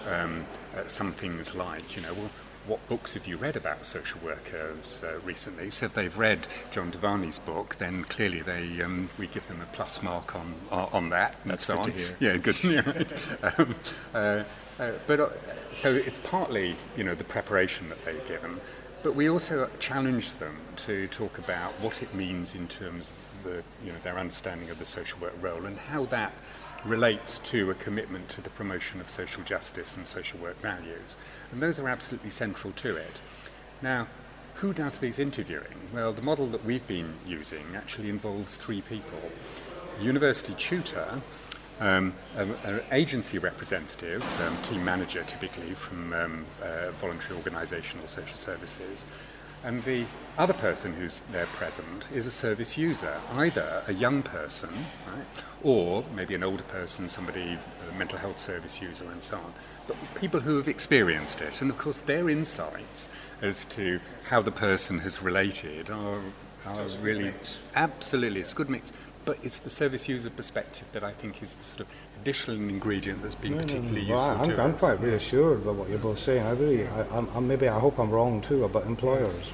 [0.09, 2.31] um, uh, some things like, you know, well,
[2.67, 5.71] what books have you read about social workers uh, recently?
[5.71, 9.67] So if they've read John Devaney's book, then clearly they um, we give them a
[9.67, 11.93] plus mark on on that and so on.
[12.21, 12.57] Yeah, good.
[13.59, 13.75] um,
[14.15, 14.45] uh,
[14.79, 15.29] uh, but uh,
[15.73, 18.61] so it's partly you know the preparation that they've given,
[19.03, 23.13] but we also challenge them to talk about what it means in terms
[23.47, 26.33] the, you know, their understanding of the social work role and how that
[26.87, 31.17] relates to a commitment to the promotion of social justice and social work values.
[31.53, 33.21] And those are absolutely central to it.
[33.83, 34.07] Now,
[34.55, 35.91] who does these interviewing?
[35.93, 39.21] Well, the model that we've been using actually involves three people
[40.01, 41.21] university tutor,
[41.81, 48.37] um, an agency representative, um, team manager typically from um, uh, voluntary organisation or social
[48.37, 49.05] services,
[49.65, 50.05] and the
[50.39, 54.71] other person who's there present is a service user, either a young person,
[55.07, 55.27] right,
[55.63, 57.59] or maybe an older person, somebody,
[57.91, 59.53] a mental health service user, and so on.
[59.87, 63.09] But people who have experienced it, and of course their insights
[63.41, 66.21] as to how the person has related are,
[66.67, 67.33] are really
[67.75, 68.93] absolutely it's a good mix.
[69.27, 71.89] But it's the service user perspective that I think is the sort of
[72.23, 73.67] additional ingredient that's been No, no, no.
[73.67, 74.81] particularly Well, useful I'm, to I'm us.
[74.81, 76.47] quite reassured by what you're both saying.
[76.47, 79.51] I really, I, I'm, I'm, maybe I hope I'm wrong too about employers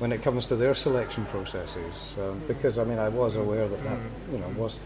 [0.00, 3.82] when it comes to their selection processes, um, because I mean I was aware that
[3.84, 3.98] that
[4.30, 4.78] you know was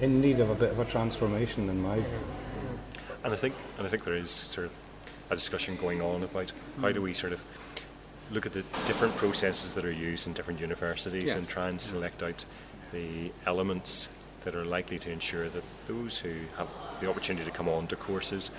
[0.00, 2.20] in need of a bit of a transformation in my view.
[3.24, 4.74] And I think, and I think there is sort of
[5.30, 7.42] a discussion going on about how do we sort of
[8.30, 12.22] look at the different processes that are used in different universities and try and select
[12.22, 12.44] out
[12.92, 14.08] the elements
[14.44, 16.68] that are likely to ensure that those who have
[17.00, 18.50] the opportunity to come on to courses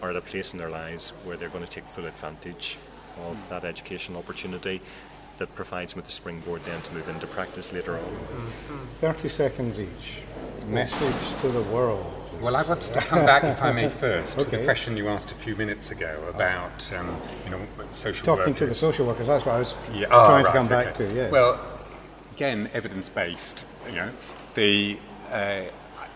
[0.00, 2.78] are at a place in their lives where they're going to take full advantage
[3.26, 3.50] of hmm.
[3.50, 4.80] that educational opportunity
[5.38, 8.04] that provides them with the springboard then to move into practice later on.
[8.04, 8.86] Hmm.
[9.00, 10.18] Thirty seconds each.
[10.66, 12.12] Message to the world.
[12.40, 15.30] Well, I wanted to come back, if I may, first to the question you asked
[15.30, 17.60] a few minutes ago about, um, you know,
[17.92, 20.06] social Talking to the social workers, that's what I was Yeah.
[20.06, 21.14] oh, trying ah, right, to come back to.
[21.14, 21.30] Yes.
[21.30, 21.60] Well,
[22.34, 23.64] again, evidence-based.
[23.88, 24.12] You know,
[24.54, 24.98] the
[25.30, 25.62] uh,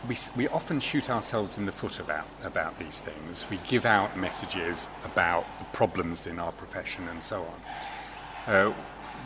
[0.08, 3.44] we we often shoot ourselves in the foot about about these things.
[3.50, 7.46] We give out messages about the problems in our profession and so
[8.46, 8.54] on.
[8.54, 8.74] Uh,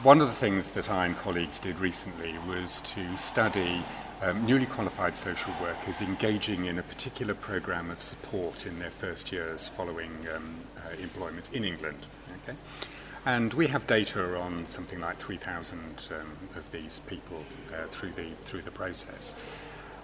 [0.03, 3.83] one of the things that I and colleagues did recently was to study
[4.23, 9.33] um, newly qualified social workers engaging in a particular program of support in their first
[9.33, 12.07] years following um, uh, employment in England.
[12.43, 12.57] Okay?
[13.27, 18.31] And we have data on something like 3,000 um, of these people uh, through, the,
[18.45, 19.35] through the process.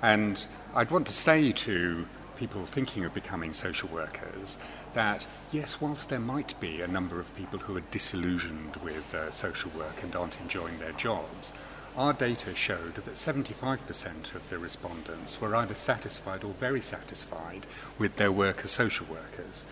[0.03, 4.59] And I'd want to say to people thinking of becoming social workers
[4.93, 9.31] that, yes, whilst there might be a number of people who are disillusioned with uh,
[9.31, 11.55] social work and aren't enjoying their jobs,
[11.97, 17.67] our data showed that 75% of the respondents were either satisfied or very satisfied
[17.99, 19.65] with their work as social workers.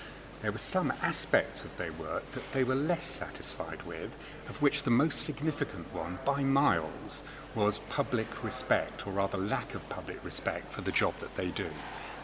[0.45, 4.15] There were some aspects of their work that they were less satisfied with,
[4.47, 7.23] of which the most significant one, by miles,
[7.55, 11.71] was public respect, or rather lack of public respect for the job that they do.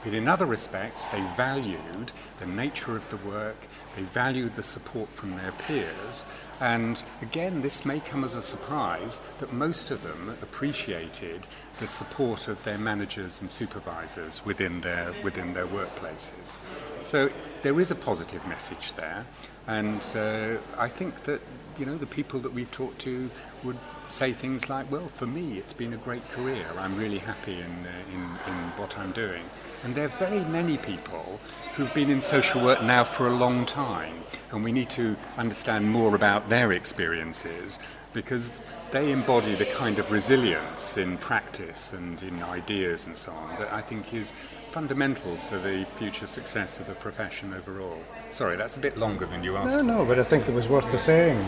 [0.04, 3.56] But in other respects, they valued the nature of the work,
[3.96, 6.26] they valued the support from their peers,
[6.60, 11.46] and again, this may come as a surprise that most of them appreciated
[11.78, 16.60] the support of their managers and supervisors within their, within their workplaces.
[17.02, 17.30] So
[17.62, 19.24] there is a positive message there,
[19.66, 21.40] and uh, I think that
[21.78, 23.30] you know the people that we've talked to
[23.64, 23.78] would
[24.10, 26.66] say things like, "Well, for me, it's been a great career.
[26.78, 29.44] I'm really happy in uh, in, in what I'm doing."
[29.84, 31.40] And there are very many people
[31.74, 34.14] who've been in social work now for a long time,
[34.52, 37.78] and we need to understand more about their experiences
[38.12, 43.56] because they embody the kind of resilience in practice and in ideas and so on
[43.56, 44.32] that I think is
[44.70, 47.98] fundamental for the future success of the profession overall.
[48.30, 49.74] Sorry, that's a bit longer than you asked.
[49.76, 49.84] No, for.
[49.84, 51.44] no, but I think it was worth the saying.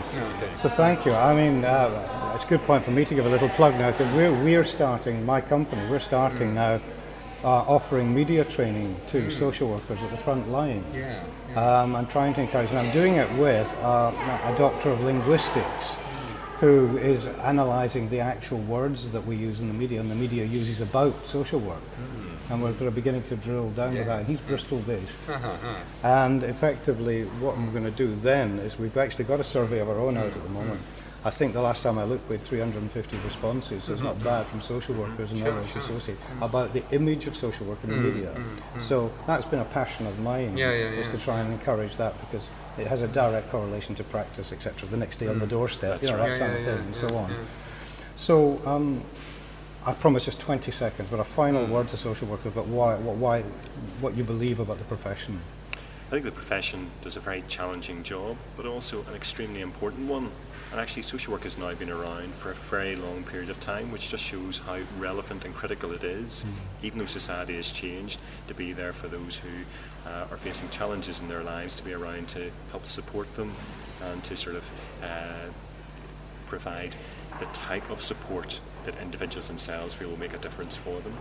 [0.57, 1.13] So thank you.
[1.13, 3.91] I mean, uh, it's a good point for me to give a little plug now
[3.91, 6.53] because we're, we're starting, my company, we're starting Mm.
[6.55, 6.81] now
[7.43, 10.83] uh, offering media training to social workers at the front line.
[10.93, 11.19] Yeah.
[11.55, 14.11] Um, I'm trying to encourage, and I'm doing it with uh,
[14.45, 15.95] a doctor of linguistics
[16.59, 20.45] who is analysing the actual words that we use in the media and the media
[20.45, 21.81] uses about social work.
[22.49, 24.27] And we're, we're beginning to drill down to that.
[24.27, 25.19] He's Bristol based.
[25.29, 25.75] Uh-huh, uh-huh.
[26.03, 29.89] And effectively, what I'm going to do then is we've actually got a survey of
[29.89, 30.81] our own out at the moment.
[31.25, 34.25] I think the last time I looked, we had 350 responses, so it's not mm-hmm.
[34.25, 35.11] bad from social mm-hmm.
[35.11, 36.43] workers and others associated mm-hmm.
[36.43, 38.35] about the image of social work in the media.
[38.81, 41.13] So that's been a passion of mine, Yeah, yeah, is yeah.
[41.13, 44.89] to try and encourage that because it has a direct correlation to practice, etc.
[44.89, 45.51] The next day on the mm.
[45.51, 47.33] doorstep, you know, that kind of thing, and so on.
[48.15, 49.03] So um,
[49.85, 51.71] I promise just 20 seconds, but a final Hmm.
[51.71, 53.41] word to social workers about why, what, why,
[53.99, 55.41] what you believe about the profession.
[55.73, 60.29] I think the profession does a very challenging job, but also an extremely important one.
[60.71, 63.91] And actually, social work has now been around for a very long period of time,
[63.91, 66.45] which just shows how relevant and critical it is,
[66.81, 69.49] even though society has changed, to be there for those who
[70.09, 73.51] uh, are facing challenges in their lives, to be around to help support them
[74.01, 74.71] and to sort of
[75.03, 75.49] uh,
[76.47, 76.95] provide
[77.39, 81.13] the type of support that individuals themselves feel will make a difference for them.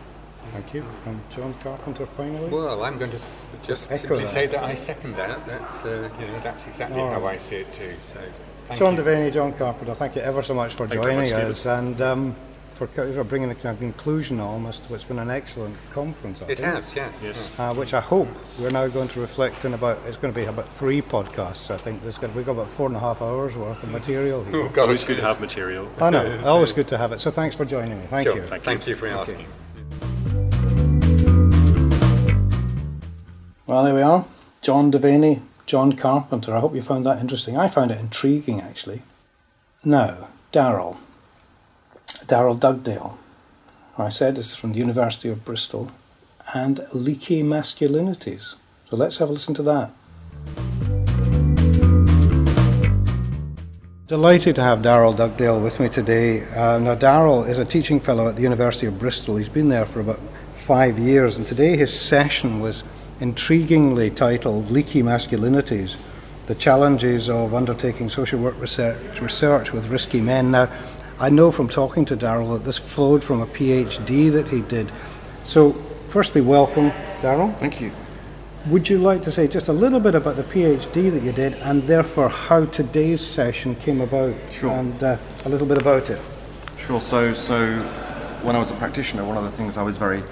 [0.48, 0.84] Thank you.
[1.06, 2.48] And John Carpenter, finally.
[2.48, 4.26] Well, I'm going to s- just Echo simply that.
[4.26, 5.46] say that I second that.
[5.46, 7.26] That's uh, you know that's exactly All how.
[7.26, 7.94] I see it too.
[8.02, 8.18] So,
[8.66, 9.02] thank John you.
[9.02, 11.50] Devaney, John Carpenter, thank you ever so much for Thank joining much, David.
[11.52, 12.36] us and um,
[12.72, 12.86] for
[13.24, 16.42] bringing a kind of conclusion almost to what's been an excellent conference.
[16.42, 16.60] I It think.
[16.74, 17.22] has, yes.
[17.22, 17.58] Yes.
[17.60, 19.98] Uh, which I hope we're now going to reflect in about.
[20.06, 21.70] It's going to be about three podcasts.
[21.70, 24.42] I think there's going we've got about four and a half hours worth of material
[24.44, 24.56] here.
[24.62, 25.88] Oh, It's God, always good to have material.
[26.00, 27.20] I know, always good to have it.
[27.20, 28.06] So thanks for joining me.
[28.06, 28.36] Thank Sure.
[28.36, 28.42] you.
[28.46, 28.90] Thank, Thank you.
[28.90, 28.96] you.
[28.96, 29.34] for Thank you.
[29.34, 29.46] asking.
[33.66, 34.26] Well, there we are.
[34.60, 36.54] John Devaney, John Carpenter.
[36.54, 37.56] I hope you found that interesting.
[37.56, 39.02] I found it intriguing, actually.
[39.84, 40.96] Now, Daryl.
[42.26, 43.18] Daryl Dugdale.
[43.98, 45.90] I said this is from the University of Bristol,
[46.54, 48.54] and leaky masculinities.
[48.88, 49.90] So let's have a listen to that.
[54.06, 56.42] Delighted to have Daryl Dugdale with me today.
[56.48, 59.36] Uh, now, Daryl is a teaching fellow at the University of Bristol.
[59.36, 60.20] He's been there for about
[60.54, 62.82] five years, and today his session was
[63.20, 65.96] intriguingly titled Leaky Masculinities
[66.46, 70.50] The Challenges of Undertaking Social Work Research, research with Risky Men.
[70.50, 70.68] Now,
[71.22, 74.90] I know from talking to Daryl that this flowed from a PhD that he did.
[75.44, 75.70] So,
[76.08, 77.56] firstly, welcome, Daryl.
[77.58, 77.92] Thank you.
[78.66, 81.54] Would you like to say just a little bit about the PhD that you did
[81.54, 84.34] and therefore how today's session came about?
[84.50, 84.72] Sure.
[84.72, 86.20] And uh, a little bit about it.
[86.76, 87.00] Sure.
[87.00, 87.76] So, so
[88.42, 90.24] when I was a practitioner, one of the things I was very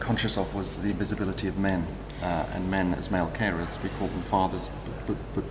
[0.00, 1.86] conscious of was the invisibility of men
[2.22, 3.82] uh, and men as male carers.
[3.82, 5.44] We call them fathers, but, but, but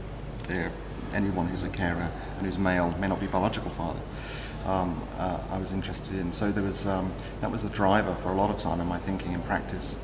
[0.47, 0.71] they're
[1.13, 4.01] anyone who's a carer and who's male may not be biological father.
[4.67, 6.33] Um, uh, I was interested in.
[6.33, 8.99] So there was um, that was the driver for a lot of time in my
[8.99, 9.95] thinking and practice.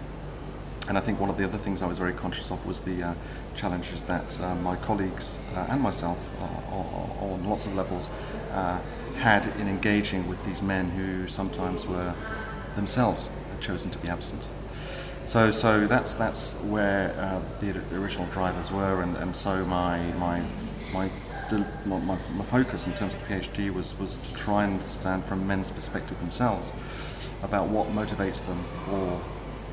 [0.87, 3.03] And I think one of the other things I was very conscious of was the
[3.03, 3.13] uh,
[3.55, 8.09] challenges that uh, my colleagues uh, and myself, uh, on lots of levels,
[8.51, 8.79] uh,
[9.15, 12.13] had in engaging with these men who sometimes were
[12.75, 13.29] themselves
[13.61, 14.47] chosen to be absent.
[15.23, 20.43] So, so that's that's where the original drivers were, and, and so my my
[20.93, 21.09] my,
[21.85, 25.45] my my focus in terms of the PhD was was to try and understand from
[25.47, 26.73] men's perspective themselves
[27.43, 29.21] about what motivates them or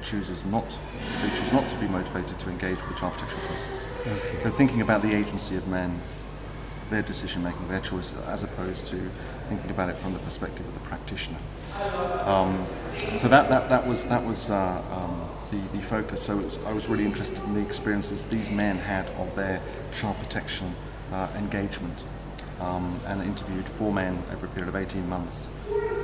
[0.03, 0.81] chooses not,
[1.23, 3.87] they choose not to be motivated to engage with the child protection process.
[4.01, 4.43] Okay.
[4.43, 6.01] So thinking about the agency of men,
[6.91, 9.11] their decision making, their choice, as opposed to
[9.47, 11.39] thinking about it from the perspective of the practitioner.
[12.25, 12.67] Um,
[13.15, 16.23] so that, that, that was, that was uh, um, the, the focus.
[16.23, 19.63] So was, I was really interested in the experiences these men had of their
[19.93, 20.75] child protection
[21.13, 22.05] engagement
[22.61, 25.49] um, and interviewed four men over a period of 18 months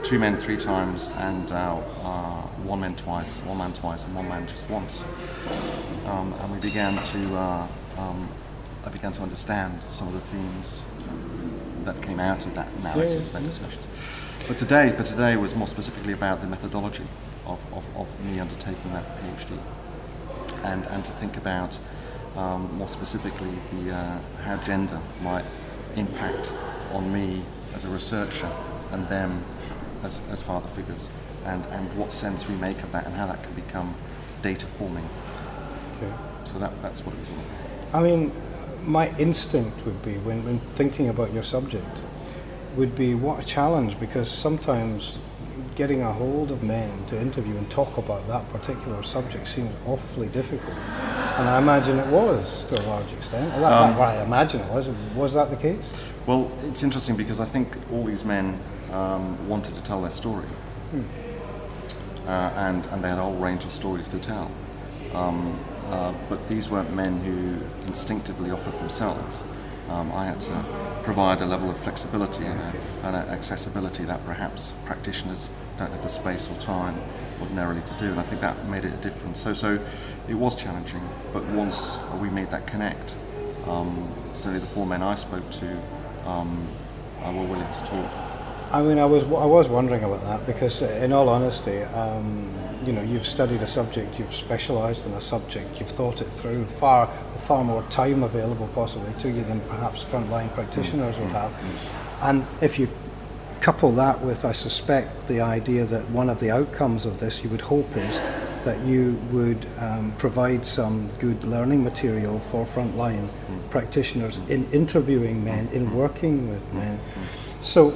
[0.06, 4.28] two men three times and uh, uh, one man twice, one man twice, and one
[4.28, 5.02] man just once.
[6.04, 7.66] Um, and we began to, uh,
[7.98, 8.28] um,
[8.84, 10.84] I began to understand some of the themes
[11.84, 13.82] that came out of that narrative, yeah, that discussion.
[14.46, 17.06] But today, but today was more specifically about the methodology
[17.44, 19.58] of, of, of me undertaking that PhD,
[20.62, 21.80] and and to think about
[22.36, 25.44] um, more specifically the uh, how gender might
[25.96, 26.54] impact
[26.92, 27.42] on me
[27.74, 28.50] as a researcher
[28.92, 29.44] and them
[30.02, 31.10] as, as father figures
[31.44, 33.94] and, and what sense we make of that and how that can become
[34.42, 35.08] data forming.
[35.96, 36.12] Okay.
[36.44, 37.94] So that, that's what it was all about.
[37.94, 38.32] I mean,
[38.84, 41.86] my instinct would be when, when thinking about your subject
[42.76, 45.18] would be what a challenge because sometimes
[45.74, 50.28] getting a hold of men to interview and talk about that particular subject seems awfully
[50.28, 50.76] difficult.
[51.38, 53.50] And I imagine it was to a large extent.
[53.50, 54.88] That, um, that, well, I imagine it was.
[55.14, 55.84] Was that the case?
[56.24, 58.58] Well, it's interesting because I think all these men
[58.90, 60.48] um, wanted to tell their story.
[60.90, 61.02] Hmm.
[62.26, 64.50] Uh, and, and they had a whole range of stories to tell.
[65.12, 69.44] Um, uh, but these weren't men who instinctively offered themselves.
[69.88, 70.64] Um, I had to
[71.04, 72.72] provide a level of flexibility and, a,
[73.04, 76.98] and a accessibility that perhaps practitioners don't have the space or time
[77.40, 79.40] ordinarily to do, and I think that made it a difference.
[79.40, 79.78] So, so
[80.28, 83.16] it was challenging, but once we made that connect,
[83.66, 85.82] um, certainly the four men I spoke to
[86.24, 86.68] um,
[87.24, 88.10] were willing to talk.
[88.72, 92.52] I mean, I was I was wondering about that because, uh, in all honesty, um,
[92.84, 96.64] you know, you've studied a subject, you've specialised in a subject, you've thought it through.
[96.66, 97.06] Far
[97.46, 101.52] far more time available possibly to you than perhaps frontline practitioners would have.
[102.22, 102.88] And if you
[103.60, 107.50] couple that with, I suspect, the idea that one of the outcomes of this you
[107.50, 108.20] would hope is
[108.66, 113.68] that you would um, provide some good learning material for frontline mm-hmm.
[113.70, 115.96] practitioners in interviewing men, in mm-hmm.
[115.96, 116.78] working with mm-hmm.
[116.78, 117.00] men.
[117.62, 117.94] So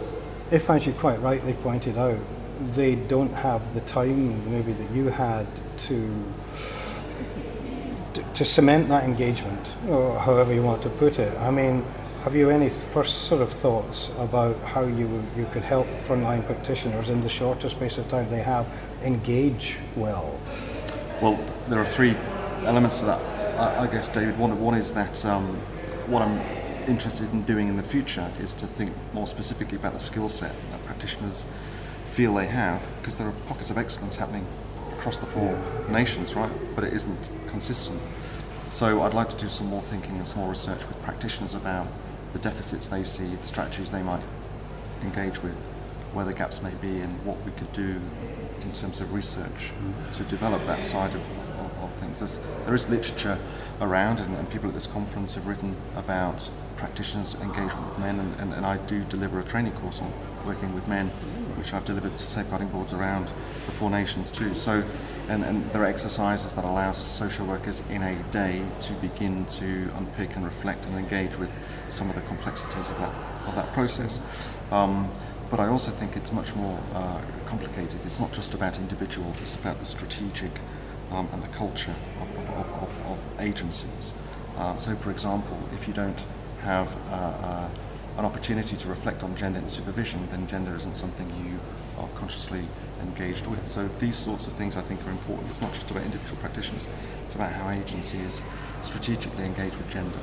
[0.53, 2.19] if, as you quite rightly pointed out,
[2.75, 5.47] they don't have the time maybe that you had
[5.89, 6.25] to
[8.35, 11.37] to, cement that engagement, or however you want to put it.
[11.39, 11.85] I mean,
[12.23, 17.09] have you any first sort of thoughts about how you you could help frontline practitioners
[17.09, 18.67] in the shorter space of time they have
[19.03, 20.39] engage well?
[21.23, 22.15] Well, there are three
[22.65, 23.21] elements to that.
[23.59, 24.39] I, I guess, David.
[24.39, 25.57] One, one is that um,
[26.09, 26.39] what I'm
[26.87, 30.55] interested in doing in the future is to think more specifically about the skill set
[30.73, 31.47] that practitioners
[32.11, 34.47] feel they have, because there are pockets of excellence happening
[34.93, 35.93] across the four yeah.
[35.93, 36.53] nations, right?
[36.75, 38.01] But it isn't consistent.
[38.69, 41.87] So I'd like to do some more thinking and some more research with practitioners about
[42.33, 44.23] the deficits they see, the strategies they might
[45.03, 45.57] engage with,
[46.13, 48.01] where the gaps may be, and what we could do
[48.63, 49.73] in terms of research
[50.13, 51.23] to develop that side of,
[51.83, 52.19] of things.
[52.19, 53.39] There's, there is literature
[53.81, 58.41] around, and, and, people at this conference have written about practitioners' engagement with men, and,
[58.41, 60.13] and, and I do deliver a training course on
[60.45, 61.09] working with men,
[61.57, 63.27] which I've delivered to safeguarding boards around
[63.67, 64.55] the Four Nations too.
[64.55, 64.85] So,
[65.31, 69.91] and, and there are exercises that allow social workers in a day to begin to
[69.97, 71.57] unpick and reflect and engage with
[71.87, 73.15] some of the complexities of that
[73.47, 74.21] of that process.
[74.71, 75.11] Um,
[75.51, 78.05] but I also think it's much more uh, complicated.
[78.05, 80.53] It's not just about individuals, it's about the strategic
[81.11, 84.15] um, and the culture of, of, of, of agencies.
[84.57, 86.25] Uh, so, for example, if you don't
[86.63, 87.71] have uh, uh,
[88.17, 91.59] an opportunity to reflect on gender in supervision, then gender isn't something you
[92.01, 92.65] are consciously
[93.03, 93.67] engaged with.
[93.67, 95.49] So, these sorts of things I think are important.
[95.51, 96.89] It's not just about individual practitioners,
[97.25, 98.43] it's about how agencies
[98.83, 100.19] strategically engage with gender.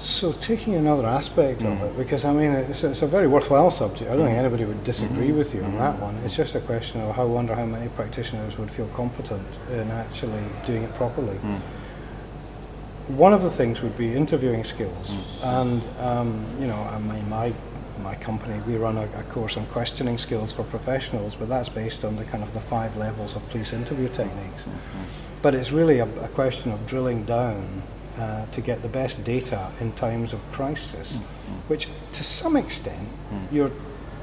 [0.00, 1.72] So taking another aspect mm.
[1.72, 4.10] of it, because I mean it's, it's, a very worthwhile subject.
[4.10, 5.38] I don't think anybody would disagree mm-hmm.
[5.38, 6.02] with you on that mm-hmm.
[6.02, 6.16] one.
[6.24, 9.90] It's just a question of how I wonder how many practitioners would feel competent in
[9.90, 11.36] actually doing it properly.
[11.36, 11.60] Mm.
[13.16, 15.60] One of the things would be interviewing skills, mm.
[15.60, 17.52] and um, you know, I mean, my
[18.02, 22.04] my company we run a, a, course on questioning skills for professionals, but that's based
[22.04, 24.62] on the kind of the five levels of police interview techniques.
[24.62, 25.02] Mm-hmm.
[25.42, 27.82] But it's really a, a question of drilling down
[28.16, 31.54] uh, to get the best data in times of crisis, mm-hmm.
[31.68, 33.52] which to some extent mm.
[33.52, 33.70] you're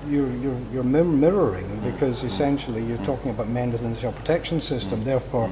[0.08, 1.92] you're, you're, you're mirroring mm.
[1.92, 5.52] because essentially you're talking about men within the child protection system, therefore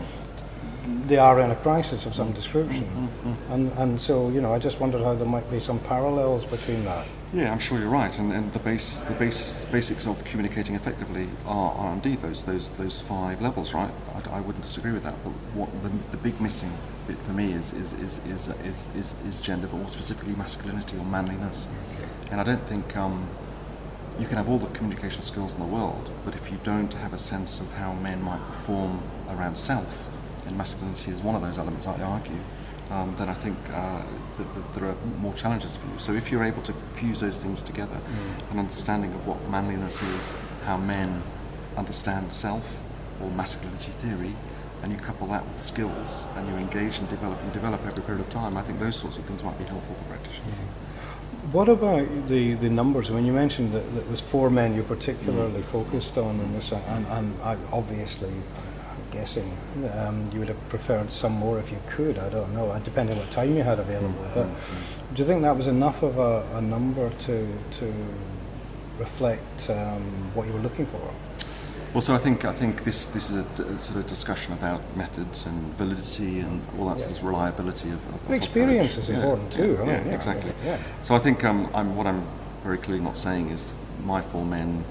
[1.08, 2.36] they are in a crisis of some mm-hmm.
[2.36, 2.84] description.
[2.84, 3.30] Mm-hmm.
[3.30, 3.54] Mm-hmm.
[3.54, 6.84] And, and so, you know, I just wondered how there might be some parallels between
[6.86, 7.06] that.
[7.34, 11.28] Yeah, I'm sure you're right, and, and the base, the base, basics of communicating effectively
[11.46, 13.92] are, are indeed those, those, those five levels, right?
[14.14, 15.16] I, I wouldn't disagree with that.
[15.24, 16.72] But what the, the big missing
[17.08, 20.98] bit for me is is, is, is, is, is, is gender, but more specifically masculinity
[20.98, 21.68] or manliness.
[22.32, 23.28] And I don't think um,
[24.18, 27.14] you can have all the communication skills in the world, but if you don't have
[27.14, 30.10] a sense of how men might perform around self,
[30.46, 32.40] and masculinity is one of those elements, I argue,
[32.92, 34.04] um, then I think uh,
[34.38, 35.98] that, that there are more challenges for you.
[35.98, 38.52] So if you're able to fuse those things together, mm.
[38.52, 41.24] an understanding of what manliness is, how men
[41.78, 42.82] understand self
[43.22, 44.36] or masculinity theory,
[44.84, 48.22] and you couple that with skills and you engage and develop and develop every period
[48.22, 50.54] of time, I think those sorts of things might be helpful for practitioners.
[50.54, 51.52] Mm-hmm.
[51.52, 53.10] What about the, the numbers?
[53.10, 55.66] When you mentioned that, that it was four men you particularly mm.
[55.66, 58.34] focused on in this, and, and I, obviously,
[59.16, 59.50] guessing
[59.94, 62.18] um, you would have preferred some more if you could.
[62.18, 64.26] I don't know, depending on what time you had available.
[64.26, 64.36] Mm.
[64.38, 64.48] But
[65.14, 67.36] do you think that was enough of a, a number to
[67.80, 67.86] to
[69.00, 70.04] reflect um,
[70.36, 71.02] what you were looking for?
[71.94, 75.46] Well, so I think I think this this is a, sort of discussion about methods
[75.46, 77.06] and validity and all that yeah.
[77.06, 79.74] sort of reliability of, of, of experience is important yeah, too.
[79.74, 80.52] Yeah, I yeah exactly.
[81.02, 82.22] So I think um, I'm what I'm
[82.62, 84.84] very clearly not saying is my four men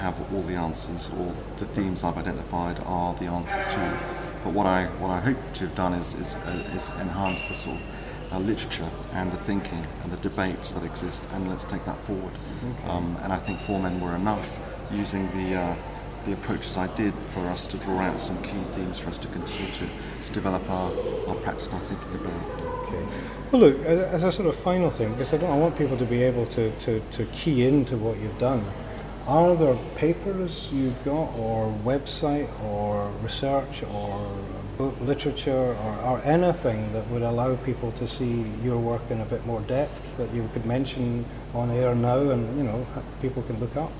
[0.00, 3.98] have all the answers or the themes I've identified are the answers to.
[4.42, 7.54] But what I what I hope to have done is is, uh, is enhance the
[7.54, 7.86] sort of
[8.32, 12.32] uh, literature and the thinking and the debates that exist, and let's take that forward.
[12.32, 12.88] Okay.
[12.88, 14.58] Um, and I think four men were enough
[14.90, 15.76] using the uh,
[16.24, 19.28] the approaches I did for us to draw out some key themes for us to
[19.28, 19.86] continue to,
[20.24, 20.90] to develop our,
[21.28, 22.60] our practice and our thinking about.
[22.84, 23.06] Okay.
[23.50, 26.04] Well, look, as a sort of final thing, because I, don't, I want people to
[26.04, 28.62] be able to, to, to key into what you've done,
[29.30, 34.28] are there papers you've got, or website, or research, or
[34.76, 39.24] book literature, or, or anything that would allow people to see your work in a
[39.24, 41.24] bit more depth that you could mention
[41.54, 42.84] on air now and, you know,
[43.22, 43.92] people can look up?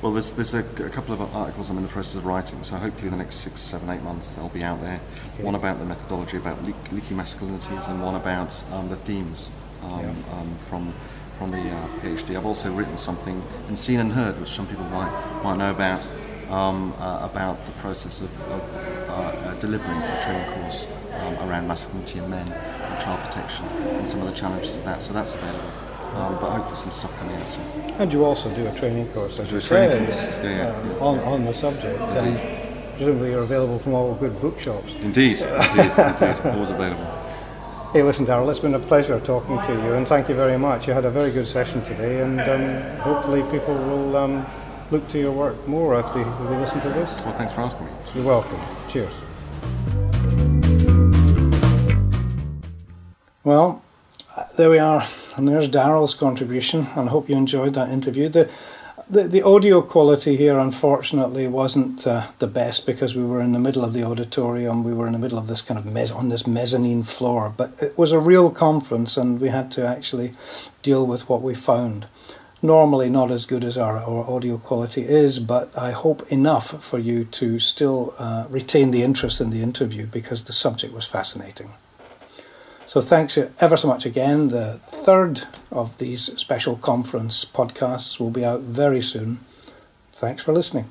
[0.00, 2.76] Well, there's, there's a, a, couple of articles I'm in the process of writing, so
[2.76, 5.00] hopefully in the next six, seven, eight months they'll be out there.
[5.34, 5.42] Okay.
[5.42, 9.50] One about the methodology about le- leaky masculinities, and one about um, the themes
[9.82, 10.38] um, yeah.
[10.38, 10.94] um, from
[11.38, 12.36] from the uh, PhD.
[12.36, 16.10] I've also written something and seen and heard, which some people might might know about,
[16.50, 18.76] um, uh, about the process of, of
[19.08, 20.86] uh, uh delivering a training course
[21.20, 25.00] um, around masculinity in men and child protection and some of the challenges of that.
[25.00, 25.70] So that's available
[26.14, 27.64] um, but hopefully some stuff coming out soon.
[27.98, 30.98] And you also do a training course, as you said, yeah, yeah, uh, yeah.
[31.00, 32.00] On, on the subject.
[32.00, 32.40] Indeed.
[32.40, 34.94] And presumably you're available from all good bookshops.
[34.94, 37.17] Indeed, indeed, indeed, always available.
[37.94, 40.86] Hey, listen, Daryl, it's been a pleasure talking to you, and thank you very much.
[40.86, 44.46] You had a very good session today, and um, hopefully people will um,
[44.90, 47.18] look to your work more if they, if they listen to this.
[47.24, 47.92] Well, thanks for asking me.
[48.14, 48.60] You're welcome.
[48.90, 49.14] Cheers.
[53.42, 53.82] Well,
[54.36, 55.08] uh, there we are.
[55.36, 58.28] And there's Daryl's contribution, and I hope you enjoyed that interview.
[58.28, 58.50] The,
[59.10, 63.58] the, the audio quality here, unfortunately, wasn't uh, the best because we were in the
[63.58, 64.84] middle of the auditorium.
[64.84, 67.80] We were in the middle of this kind of mez- on this mezzanine floor, but
[67.82, 70.32] it was a real conference, and we had to actually
[70.82, 72.06] deal with what we found.
[72.62, 76.98] normally not as good as our, our audio quality is, but I hope enough for
[76.98, 81.70] you to still uh, retain the interest in the interview because the subject was fascinating.
[82.88, 84.48] So thanks ever so much again.
[84.48, 89.40] The third of these special conference podcasts will be out very soon.
[90.14, 90.86] Thanks for listening.